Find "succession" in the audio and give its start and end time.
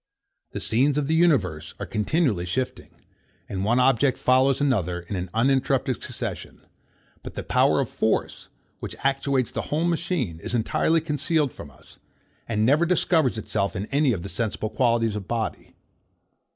6.03-6.65